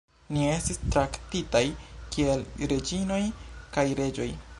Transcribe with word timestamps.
Ni 0.35 0.45
estis 0.51 0.79
traktitaj 0.95 1.61
kiel 2.15 2.41
reĝinoj 2.73 3.21
kaj 3.77 3.85
reĝoj 4.01 4.29